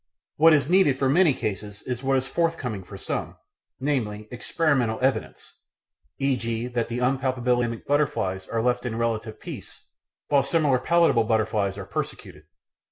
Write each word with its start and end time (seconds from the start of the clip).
What 0.37 0.53
is 0.53 0.67
needed 0.67 0.97
for 0.97 1.07
many 1.07 1.31
cases 1.31 1.83
is 1.83 2.01
what 2.01 2.17
is 2.17 2.25
forthcoming 2.25 2.83
for 2.83 2.97
some, 2.97 3.37
namely, 3.79 4.27
experimental 4.31 4.97
evidence, 4.99 5.53
e.g. 6.17 6.69
that 6.69 6.87
the 6.89 6.97
unpalatable 6.97 7.57
mimicked 7.61 7.87
butterflies 7.87 8.47
are 8.47 8.63
left 8.63 8.83
in 8.87 8.95
relative 8.97 9.39
peace 9.39 9.85
while 10.27 10.41
similar 10.41 10.79
palatable 10.79 11.25
butterflies 11.25 11.77
are 11.77 11.85
persecuted. 11.85 12.45